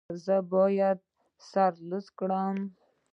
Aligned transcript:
ایا 0.07 0.15
زه 0.25 0.37
باید 0.53 0.99
سر 1.49 1.71
لوڅ 1.89 2.07
کړم؟ 2.17 2.57